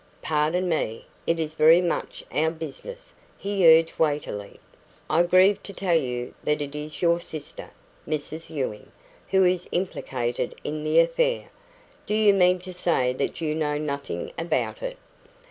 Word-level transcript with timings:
"Pardon 0.23 0.67
me 0.67 1.05
it 1.27 1.39
is 1.39 1.53
very 1.53 1.79
much 1.79 2.23
our 2.31 2.49
business," 2.49 3.13
he 3.37 3.69
urged 3.79 3.99
weightily. 3.99 4.59
"I 5.07 5.21
grieve 5.21 5.61
to 5.61 5.73
tell 5.75 5.93
you 5.95 6.33
that 6.43 6.59
it 6.59 6.73
is 6.73 7.03
your 7.03 7.19
sister, 7.19 7.69
Mrs 8.07 8.49
Ewing, 8.49 8.91
who 9.29 9.45
is 9.45 9.69
implicated 9.71 10.55
in 10.63 10.83
the 10.83 10.97
affair. 10.97 11.49
Do 12.07 12.15
you 12.15 12.33
mean 12.33 12.57
to 12.61 12.73
say 12.73 13.13
that 13.13 13.41
you 13.41 13.53
know 13.53 13.77
nothing 13.77 14.31
about 14.39 14.81
it?" 14.81 14.97